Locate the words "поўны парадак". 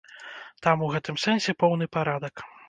1.65-2.45